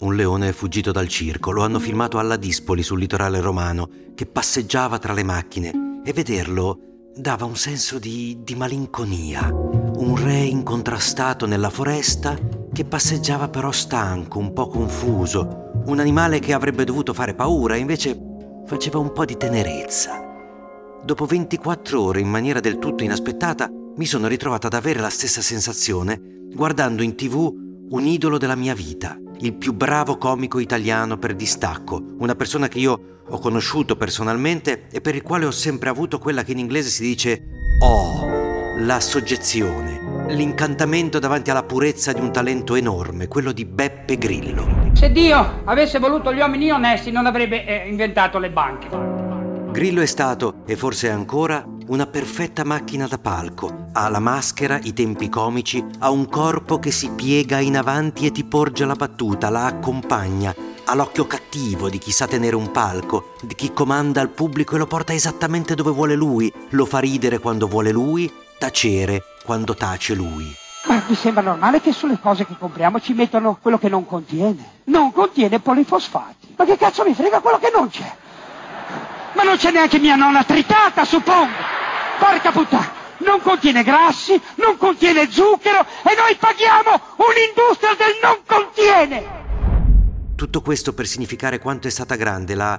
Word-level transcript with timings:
un 0.00 0.14
leone 0.14 0.48
è 0.48 0.52
fuggito 0.52 0.92
dal 0.92 1.08
circo, 1.08 1.50
lo 1.50 1.62
hanno 1.62 1.78
filmato 1.78 2.18
alla 2.18 2.36
Dispoli 2.36 2.82
sul 2.82 2.98
litorale 2.98 3.40
romano, 3.40 3.88
che 4.14 4.26
passeggiava 4.26 4.98
tra 4.98 5.12
le 5.12 5.22
macchine 5.22 6.00
e 6.04 6.12
vederlo 6.12 6.78
dava 7.16 7.44
un 7.44 7.56
senso 7.56 7.98
di, 7.98 8.38
di 8.42 8.54
malinconia. 8.54 9.50
Un 9.52 10.16
re 10.16 10.38
incontrastato 10.38 11.46
nella 11.46 11.70
foresta 11.70 12.36
che 12.72 12.84
passeggiava 12.84 13.48
però 13.48 13.70
stanco, 13.70 14.38
un 14.38 14.52
po' 14.52 14.66
confuso, 14.66 15.70
un 15.86 16.00
animale 16.00 16.40
che 16.40 16.52
avrebbe 16.52 16.84
dovuto 16.84 17.14
fare 17.14 17.34
paura, 17.34 17.76
invece 17.76 18.18
faceva 18.66 18.98
un 18.98 19.12
po' 19.12 19.24
di 19.24 19.36
tenerezza. 19.36 20.20
Dopo 21.04 21.24
24 21.24 22.02
ore, 22.02 22.20
in 22.20 22.28
maniera 22.28 22.60
del 22.60 22.78
tutto 22.78 23.04
inaspettata, 23.04 23.70
mi 23.96 24.06
sono 24.06 24.26
ritrovata 24.26 24.66
ad 24.66 24.74
avere 24.74 24.98
la 24.98 25.10
stessa 25.10 25.40
sensazione 25.40 26.48
guardando 26.52 27.02
in 27.02 27.14
tv 27.14 27.52
un 27.90 28.06
idolo 28.06 28.38
della 28.38 28.54
mia 28.54 28.74
vita, 28.74 29.18
il 29.44 29.52
più 29.52 29.74
bravo 29.74 30.16
comico 30.16 30.58
italiano 30.58 31.18
per 31.18 31.34
distacco, 31.34 32.02
una 32.18 32.34
persona 32.34 32.66
che 32.66 32.78
io 32.78 33.20
ho 33.28 33.38
conosciuto 33.38 33.94
personalmente 33.94 34.86
e 34.90 35.02
per 35.02 35.14
il 35.14 35.22
quale 35.22 35.44
ho 35.44 35.50
sempre 35.50 35.90
avuto 35.90 36.18
quella 36.18 36.42
che 36.42 36.52
in 36.52 36.58
inglese 36.58 36.88
si 36.88 37.02
dice 37.02 37.42
oh, 37.80 38.26
la 38.78 39.00
soggezione, 39.00 40.26
l'incantamento 40.28 41.18
davanti 41.18 41.50
alla 41.50 41.62
purezza 41.62 42.14
di 42.14 42.20
un 42.20 42.32
talento 42.32 42.74
enorme, 42.74 43.28
quello 43.28 43.52
di 43.52 43.66
Beppe 43.66 44.16
Grillo. 44.16 44.90
Se 44.94 45.12
Dio 45.12 45.60
avesse 45.64 45.98
voluto 45.98 46.32
gli 46.32 46.38
uomini 46.38 46.70
onesti 46.70 47.10
non 47.10 47.26
avrebbe 47.26 47.66
eh, 47.66 47.86
inventato 47.86 48.38
le 48.38 48.50
banche. 48.50 48.88
Grillo 49.72 50.00
è 50.00 50.06
stato, 50.06 50.62
e 50.64 50.74
forse 50.74 51.10
ancora, 51.10 51.66
una 51.88 52.06
perfetta 52.06 52.64
macchina 52.64 53.06
da 53.06 53.18
palco. 53.18 53.88
Ha 53.92 54.08
la 54.08 54.18
maschera, 54.18 54.78
i 54.82 54.92
tempi 54.92 55.28
comici, 55.28 55.84
ha 55.98 56.10
un 56.10 56.28
corpo 56.28 56.78
che 56.78 56.90
si 56.90 57.10
piega 57.10 57.58
in 57.58 57.76
avanti 57.76 58.26
e 58.26 58.32
ti 58.32 58.44
porge 58.44 58.84
la 58.84 58.94
battuta, 58.94 59.50
la 59.50 59.66
accompagna. 59.66 60.54
Ha 60.86 60.94
l'occhio 60.94 61.26
cattivo 61.26 61.88
di 61.88 61.98
chi 61.98 62.10
sa 62.10 62.26
tenere 62.26 62.56
un 62.56 62.70
palco, 62.70 63.32
di 63.42 63.54
chi 63.54 63.72
comanda 63.72 64.20
il 64.20 64.30
pubblico 64.30 64.74
e 64.74 64.78
lo 64.78 64.86
porta 64.86 65.12
esattamente 65.12 65.74
dove 65.74 65.90
vuole 65.90 66.14
lui, 66.14 66.52
lo 66.70 66.84
fa 66.84 66.98
ridere 66.98 67.38
quando 67.38 67.66
vuole 67.66 67.90
lui, 67.90 68.30
tacere 68.58 69.22
quando 69.44 69.74
tace 69.74 70.14
lui. 70.14 70.54
Ma 70.86 71.02
mi 71.06 71.14
sembra 71.14 71.42
normale 71.42 71.80
che 71.80 71.92
sulle 71.92 72.18
cose 72.20 72.46
che 72.46 72.56
compriamo 72.58 73.00
ci 73.00 73.14
mettano 73.14 73.58
quello 73.60 73.78
che 73.78 73.88
non 73.88 74.04
contiene. 74.04 74.72
Non 74.84 75.12
contiene 75.12 75.58
polifosfati. 75.58 76.54
Ma 76.56 76.64
che 76.66 76.76
cazzo 76.76 77.04
mi 77.04 77.14
frega 77.14 77.40
quello 77.40 77.58
che 77.58 77.72
non 77.74 77.88
c'è? 77.88 78.14
Ma 79.34 79.42
non 79.42 79.56
c'è 79.56 79.70
neanche 79.70 79.98
mia 79.98 80.16
nonna 80.16 80.44
tritata, 80.44 81.04
suppongo. 81.04 81.52
Porca 82.18 82.50
puttana. 82.50 83.02
Non 83.18 83.40
contiene 83.40 83.82
grassi, 83.82 84.40
non 84.56 84.76
contiene 84.76 85.30
zucchero 85.30 85.80
e 85.80 86.14
noi 86.16 86.36
paghiamo 86.38 87.00
un'industria 87.16 87.94
del 87.96 88.18
non 88.22 88.38
contiene. 88.46 89.42
Tutto 90.36 90.60
questo 90.60 90.92
per 90.94 91.06
significare 91.06 91.58
quanto 91.58 91.86
è 91.86 91.90
stata 91.90 92.16
grande 92.16 92.54
la, 92.54 92.78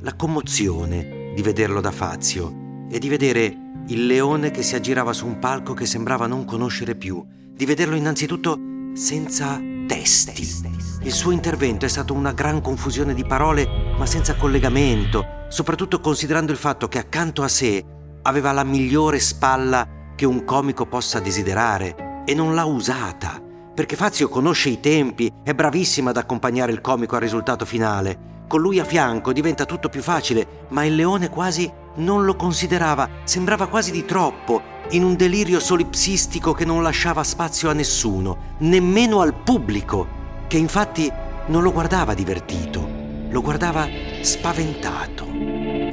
la 0.00 0.14
commozione 0.14 1.32
di 1.34 1.42
vederlo 1.42 1.80
da 1.80 1.90
Fazio 1.90 2.86
e 2.90 2.98
di 2.98 3.08
vedere 3.08 3.54
il 3.88 4.06
leone 4.06 4.50
che 4.50 4.62
si 4.62 4.74
aggirava 4.74 5.12
su 5.12 5.26
un 5.26 5.38
palco 5.38 5.74
che 5.74 5.86
sembrava 5.86 6.26
non 6.26 6.44
conoscere 6.44 6.96
più, 6.96 7.24
di 7.28 7.64
vederlo 7.64 7.94
innanzitutto 7.94 8.58
senza 8.94 9.60
testi. 9.86 10.64
Il 11.02 11.12
suo 11.12 11.30
intervento 11.30 11.84
è 11.84 11.88
stato 11.88 12.12
una 12.14 12.32
gran 12.32 12.60
confusione 12.60 13.14
di 13.14 13.24
parole, 13.24 13.94
ma 13.96 14.06
senza 14.06 14.34
collegamento, 14.34 15.35
soprattutto 15.48 16.00
considerando 16.00 16.52
il 16.52 16.58
fatto 16.58 16.88
che 16.88 16.98
accanto 16.98 17.42
a 17.42 17.48
sé 17.48 17.84
aveva 18.22 18.52
la 18.52 18.64
migliore 18.64 19.20
spalla 19.20 19.86
che 20.16 20.26
un 20.26 20.44
comico 20.44 20.86
possa 20.86 21.20
desiderare 21.20 22.22
e 22.24 22.34
non 22.34 22.54
l'ha 22.54 22.64
usata, 22.64 23.40
perché 23.74 23.94
Fazio 23.94 24.28
conosce 24.28 24.70
i 24.70 24.80
tempi, 24.80 25.30
è 25.44 25.54
bravissimo 25.54 26.08
ad 26.08 26.16
accompagnare 26.16 26.72
il 26.72 26.80
comico 26.80 27.14
al 27.14 27.20
risultato 27.20 27.64
finale. 27.64 28.34
Con 28.48 28.60
lui 28.60 28.80
a 28.80 28.84
fianco 28.84 29.32
diventa 29.32 29.64
tutto 29.64 29.88
più 29.88 30.00
facile, 30.00 30.64
ma 30.68 30.84
il 30.84 30.94
leone 30.94 31.28
quasi 31.28 31.70
non 31.96 32.24
lo 32.24 32.36
considerava, 32.36 33.08
sembrava 33.24 33.66
quasi 33.66 33.90
di 33.90 34.04
troppo, 34.04 34.74
in 34.90 35.04
un 35.04 35.14
delirio 35.14 35.60
solipsistico 35.60 36.52
che 36.52 36.64
non 36.64 36.82
lasciava 36.82 37.22
spazio 37.22 37.68
a 37.68 37.74
nessuno, 37.74 38.54
nemmeno 38.58 39.20
al 39.20 39.34
pubblico, 39.34 40.06
che 40.46 40.56
infatti 40.56 41.10
non 41.46 41.62
lo 41.62 41.72
guardava 41.72 42.14
divertito, 42.14 42.88
lo 43.28 43.42
guardava 43.42 43.86
spaventato. 44.20 45.35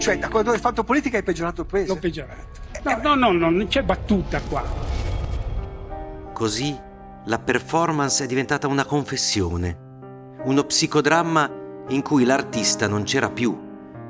Cioè, 0.03 0.17
da 0.17 0.27
quando 0.27 0.51
hai 0.51 0.59
fatto 0.59 0.83
politica 0.83 1.15
hai 1.15 1.23
peggiorato 1.23 1.61
il 1.61 1.67
paese? 1.67 1.87
L'ho 1.87 1.95
peggiorato. 1.97 2.59
No, 2.83 2.97
no, 3.01 3.15
no, 3.15 3.31
no, 3.31 3.49
non 3.49 3.67
c'è 3.67 3.83
battuta 3.83 4.41
qua. 4.41 4.61
Così 6.33 6.77
la 7.23 7.39
performance 7.39 8.25
è 8.25 8.27
diventata 8.27 8.67
una 8.67 8.83
confessione, 8.83 9.77
uno 10.43 10.63
psicodramma 10.65 11.85
in 11.87 12.01
cui 12.01 12.25
l'artista 12.25 12.89
non 12.89 13.03
c'era 13.03 13.29
più, 13.29 13.57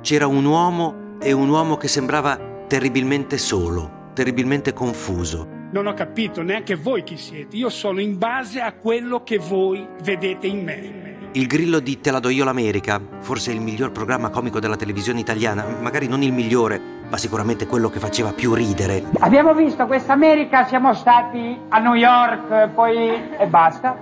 c'era 0.02 0.26
un 0.26 0.46
uomo 0.46 1.18
e 1.20 1.32
un 1.32 1.48
uomo 1.48 1.78
che 1.78 1.88
sembrava 1.88 2.40
terribilmente 2.68 3.38
solo, 3.38 4.10
terribilmente 4.16 4.74
confuso. 4.74 5.48
Non 5.74 5.86
ho 5.86 5.94
capito 5.94 6.42
neanche 6.42 6.74
voi 6.74 7.04
chi 7.04 7.18
siete. 7.18 7.56
Io 7.56 7.70
sono 7.70 8.02
in 8.02 8.18
base 8.18 8.62
a 8.62 8.74
quello 8.74 9.22
che 9.22 9.38
voi 9.38 9.88
vedete 10.02 10.48
in 10.48 10.64
me. 10.64 11.03
Il 11.36 11.48
grillo 11.48 11.80
di 11.80 12.00
Te 12.00 12.12
la 12.12 12.20
do 12.20 12.30
io 12.30 12.44
l'America, 12.44 13.02
forse 13.22 13.52
il 13.52 13.60
miglior 13.60 13.92
programma 13.92 14.30
comico 14.30 14.60
della 14.60 14.76
televisione 14.76 15.20
italiana, 15.20 15.66
magari 15.82 16.08
non 16.08 16.22
il 16.22 16.32
migliore, 16.32 16.80
ma 17.10 17.18
sicuramente 17.18 17.66
quello 17.66 17.90
che 17.90 17.98
faceva 17.98 18.32
più 18.34 18.54
ridere. 18.54 19.04
Abbiamo 19.18 19.56
visto 19.56 19.88
questa 19.88 20.14
America, 20.14 20.68
siamo 20.68 20.94
stati 20.94 21.58
a 21.70 21.80
New 21.80 21.96
York, 21.96 22.70
poi 22.76 22.98
e 23.40 23.48
basta. 23.48 23.98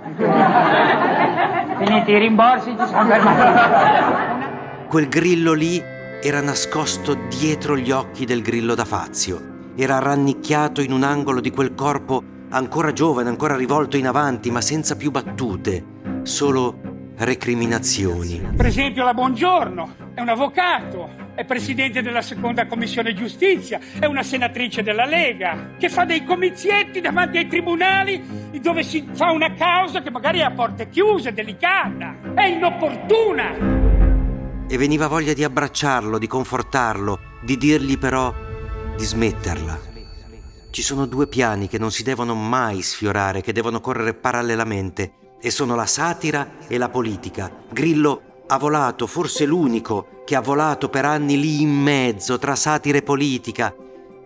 Finiti 1.78 2.10
i 2.10 2.18
rimborsi, 2.18 2.76
ci 2.78 2.86
siamo 2.86 3.08
fermati. 3.08 4.86
Quel 4.88 5.08
grillo 5.08 5.54
lì 5.54 5.82
era 6.22 6.42
nascosto 6.42 7.16
dietro 7.30 7.78
gli 7.78 7.92
occhi 7.92 8.26
del 8.26 8.42
grillo 8.42 8.74
da 8.74 8.84
Fazio. 8.84 9.70
Era 9.74 9.98
rannicchiato 10.00 10.82
in 10.82 10.92
un 10.92 11.02
angolo 11.02 11.40
di 11.40 11.50
quel 11.50 11.74
corpo 11.74 12.22
ancora 12.50 12.92
giovane, 12.92 13.30
ancora 13.30 13.56
rivolto 13.56 13.96
in 13.96 14.06
avanti, 14.06 14.50
ma 14.50 14.60
senza 14.60 14.96
più 14.96 15.10
battute, 15.10 15.82
solo 16.24 16.90
recriminazioni. 17.16 18.40
Per 18.56 18.66
esempio 18.66 19.04
la 19.04 19.14
Buongiorno, 19.14 19.94
è 20.14 20.20
un 20.20 20.28
avvocato, 20.28 21.10
è 21.34 21.44
presidente 21.44 22.02
della 22.02 22.22
seconda 22.22 22.66
commissione 22.66 23.14
giustizia, 23.14 23.80
è 23.98 24.06
una 24.06 24.22
senatrice 24.22 24.82
della 24.82 25.06
Lega, 25.06 25.74
che 25.78 25.88
fa 25.88 26.04
dei 26.04 26.24
comizietti 26.24 27.00
davanti 27.00 27.38
ai 27.38 27.46
tribunali 27.46 28.50
dove 28.60 28.82
si 28.82 29.06
fa 29.12 29.30
una 29.32 29.52
causa 29.54 30.02
che 30.02 30.10
magari 30.10 30.38
è 30.38 30.42
a 30.42 30.50
porte 30.52 30.88
chiuse, 30.88 31.32
delicata, 31.32 32.16
è 32.34 32.44
inopportuna. 32.44 33.80
E 34.68 34.76
veniva 34.78 35.08
voglia 35.08 35.32
di 35.32 35.44
abbracciarlo, 35.44 36.18
di 36.18 36.26
confortarlo, 36.26 37.18
di 37.42 37.56
dirgli 37.56 37.98
però 37.98 38.32
di 38.96 39.04
smetterla. 39.04 39.90
Ci 40.70 40.82
sono 40.82 41.06
due 41.06 41.26
piani 41.26 41.68
che 41.68 41.78
non 41.78 41.90
si 41.90 42.02
devono 42.02 42.34
mai 42.34 42.80
sfiorare, 42.80 43.42
che 43.42 43.52
devono 43.52 43.80
correre 43.80 44.14
parallelamente 44.14 45.12
e 45.44 45.50
sono 45.50 45.74
la 45.74 45.86
satira 45.86 46.52
e 46.68 46.78
la 46.78 46.88
politica. 46.88 47.50
Grillo 47.68 48.44
ha 48.46 48.58
volato, 48.58 49.08
forse 49.08 49.44
l'unico 49.44 50.22
che 50.24 50.36
ha 50.36 50.40
volato 50.40 50.88
per 50.88 51.04
anni 51.04 51.38
lì 51.40 51.62
in 51.62 51.70
mezzo 51.70 52.38
tra 52.38 52.54
satira 52.54 52.98
e 52.98 53.02
politica. 53.02 53.74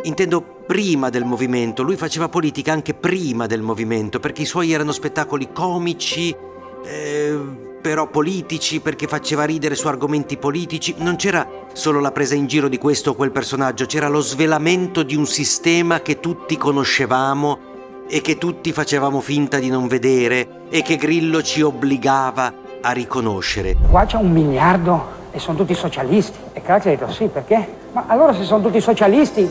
Intendo 0.02 0.42
prima 0.66 1.08
del 1.08 1.24
movimento, 1.24 1.82
lui 1.82 1.96
faceva 1.96 2.28
politica 2.28 2.72
anche 2.72 2.92
prima 2.92 3.46
del 3.46 3.62
movimento, 3.62 4.20
perché 4.20 4.42
i 4.42 4.46
suoi 4.46 4.72
erano 4.72 4.92
spettacoli 4.92 5.52
comici, 5.52 6.36
eh, 6.84 7.38
però 7.80 8.10
politici 8.10 8.80
perché 8.80 9.06
faceva 9.06 9.44
ridere 9.44 9.74
su 9.74 9.88
argomenti 9.88 10.36
politici. 10.36 10.96
Non 10.98 11.16
c'era 11.16 11.48
solo 11.72 11.98
la 12.00 12.12
presa 12.12 12.34
in 12.34 12.46
giro 12.46 12.68
di 12.68 12.76
questo 12.76 13.10
o 13.10 13.14
quel 13.14 13.32
personaggio, 13.32 13.86
c'era 13.86 14.08
lo 14.08 14.20
svelamento 14.20 15.02
di 15.02 15.16
un 15.16 15.26
sistema 15.26 16.00
che 16.00 16.20
tutti 16.20 16.58
conoscevamo 16.58 17.74
e 18.08 18.20
che 18.20 18.38
tutti 18.38 18.72
facevamo 18.72 19.20
finta 19.20 19.58
di 19.58 19.68
non 19.68 19.88
vedere 19.88 20.62
e 20.68 20.82
che 20.82 20.96
Grillo 20.96 21.42
ci 21.42 21.62
obbligava 21.62 22.52
a 22.80 22.90
riconoscere. 22.92 23.76
Qua 23.90 24.04
c'è 24.04 24.16
un 24.16 24.30
miliardo 24.30 25.14
e 25.32 25.38
sono 25.38 25.56
tutti 25.56 25.74
socialisti. 25.74 26.38
E 26.52 26.62
Craxi 26.62 26.88
ha 26.88 26.90
detto 26.92 27.10
sì, 27.10 27.26
perché? 27.26 27.66
Ma 27.92 28.04
allora 28.06 28.32
se 28.32 28.44
sono 28.44 28.62
tutti 28.62 28.80
socialisti, 28.80 29.48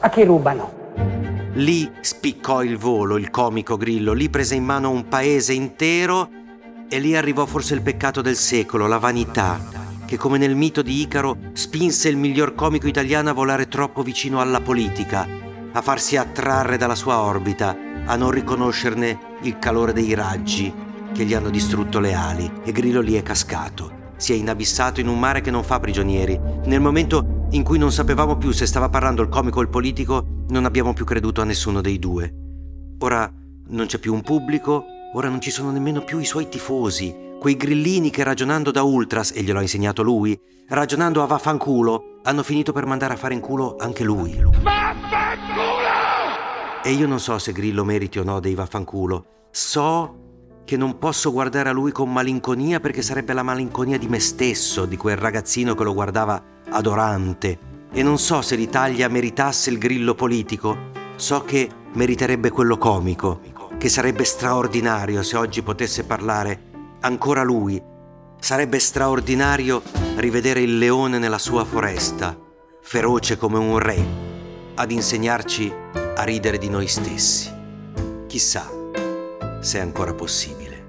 a 0.00 0.08
chi 0.10 0.24
rubano? 0.24 0.76
Lì 1.54 1.90
spiccò 2.00 2.62
il 2.62 2.76
volo 2.76 3.16
il 3.16 3.30
comico 3.30 3.76
Grillo, 3.76 4.12
lì 4.12 4.28
prese 4.28 4.54
in 4.54 4.64
mano 4.64 4.90
un 4.90 5.08
paese 5.08 5.54
intero 5.54 6.28
e 6.88 6.98
lì 7.00 7.16
arrivò 7.16 7.46
forse 7.46 7.74
il 7.74 7.82
peccato 7.82 8.20
del 8.20 8.36
secolo, 8.36 8.86
la 8.86 8.98
vanità, 8.98 9.58
che 10.06 10.16
come 10.16 10.38
nel 10.38 10.54
mito 10.54 10.82
di 10.82 11.00
Icaro 11.00 11.36
spinse 11.52 12.08
il 12.08 12.16
miglior 12.16 12.54
comico 12.54 12.86
italiano 12.86 13.30
a 13.30 13.34
volare 13.34 13.66
troppo 13.66 14.02
vicino 14.02 14.40
alla 14.40 14.60
politica, 14.60 15.26
a 15.72 15.82
farsi 15.82 16.16
attrarre 16.16 16.76
dalla 16.76 16.94
sua 16.94 17.20
orbita, 17.20 17.76
a 18.04 18.16
non 18.16 18.30
riconoscerne 18.30 19.36
il 19.42 19.58
calore 19.58 19.92
dei 19.92 20.14
raggi 20.14 20.72
che 21.12 21.24
gli 21.24 21.34
hanno 21.34 21.50
distrutto 21.50 22.00
le 22.00 22.14
ali 22.14 22.50
e 22.64 22.72
Grillo 22.72 23.00
lì 23.00 23.14
è 23.14 23.22
cascato. 23.22 23.96
Si 24.16 24.32
è 24.32 24.36
inabissato 24.36 25.00
in 25.00 25.08
un 25.08 25.18
mare 25.18 25.40
che 25.40 25.50
non 25.50 25.62
fa 25.62 25.78
prigionieri. 25.78 26.38
Nel 26.64 26.80
momento 26.80 27.46
in 27.50 27.62
cui 27.62 27.78
non 27.78 27.92
sapevamo 27.92 28.36
più 28.36 28.50
se 28.50 28.66
stava 28.66 28.88
parlando 28.88 29.22
il 29.22 29.28
comico 29.28 29.58
o 29.58 29.62
il 29.62 29.68
politico, 29.68 30.44
non 30.48 30.64
abbiamo 30.64 30.92
più 30.92 31.04
creduto 31.04 31.40
a 31.40 31.44
nessuno 31.44 31.80
dei 31.80 31.98
due. 31.98 32.32
Ora 33.00 33.32
non 33.68 33.86
c'è 33.86 33.98
più 33.98 34.12
un 34.12 34.22
pubblico, 34.22 34.84
ora 35.14 35.28
non 35.28 35.40
ci 35.40 35.50
sono 35.50 35.70
nemmeno 35.70 36.02
più 36.02 36.18
i 36.18 36.24
suoi 36.24 36.48
tifosi, 36.48 37.14
quei 37.38 37.56
grillini 37.56 38.10
che 38.10 38.24
ragionando 38.24 38.70
da 38.70 38.82
ultras, 38.82 39.32
e 39.34 39.42
glielo 39.42 39.60
ha 39.60 39.62
insegnato 39.62 40.02
lui, 40.02 40.38
ragionando 40.68 41.22
a 41.22 41.26
vaffanculo, 41.26 42.20
hanno 42.24 42.42
finito 42.42 42.72
per 42.72 42.86
mandare 42.86 43.14
a 43.14 43.16
fare 43.16 43.34
in 43.34 43.40
culo 43.40 43.76
anche 43.78 44.04
lui. 44.04 44.77
E 46.82 46.92
io 46.92 47.06
non 47.06 47.18
so 47.18 47.38
se 47.38 47.52
Grillo 47.52 47.84
meriti 47.84 48.18
o 48.18 48.24
no 48.24 48.40
dei 48.40 48.54
vaffanculo. 48.54 49.24
So 49.50 50.26
che 50.64 50.76
non 50.76 50.98
posso 50.98 51.32
guardare 51.32 51.70
a 51.70 51.72
lui 51.72 51.92
con 51.92 52.12
malinconia 52.12 52.78
perché 52.78 53.02
sarebbe 53.02 53.32
la 53.32 53.42
malinconia 53.42 53.98
di 53.98 54.06
me 54.06 54.20
stesso, 54.20 54.84
di 54.84 54.96
quel 54.96 55.16
ragazzino 55.16 55.74
che 55.74 55.82
lo 55.82 55.94
guardava 55.94 56.42
adorante. 56.70 57.58
E 57.90 58.02
non 58.02 58.18
so 58.18 58.42
se 58.42 58.54
l'Italia 58.54 59.08
meritasse 59.08 59.70
il 59.70 59.78
grillo 59.78 60.14
politico, 60.14 60.90
so 61.16 61.42
che 61.42 61.68
meriterebbe 61.94 62.50
quello 62.50 62.76
comico, 62.76 63.40
che 63.78 63.88
sarebbe 63.88 64.24
straordinario 64.24 65.22
se 65.22 65.36
oggi 65.36 65.62
potesse 65.62 66.04
parlare 66.04 66.96
ancora 67.00 67.42
lui. 67.42 67.82
Sarebbe 68.38 68.78
straordinario 68.78 69.82
rivedere 70.16 70.60
il 70.60 70.78
leone 70.78 71.18
nella 71.18 71.38
sua 71.38 71.64
foresta, 71.64 72.38
feroce 72.82 73.36
come 73.36 73.58
un 73.58 73.78
re, 73.78 74.04
ad 74.74 74.90
insegnarci 74.90 75.72
a 76.18 76.24
ridere 76.24 76.58
di 76.58 76.68
noi 76.68 76.88
stessi. 76.88 77.48
Chissà 78.26 78.68
se 79.60 79.78
è 79.78 79.80
ancora 79.80 80.12
possibile, 80.14 80.84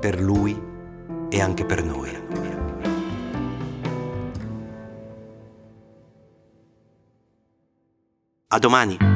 per 0.00 0.18
lui 0.18 0.58
e 1.28 1.40
anche 1.40 1.66
per 1.66 1.84
noi. 1.84 2.24
A 8.48 8.58
domani! 8.58 9.15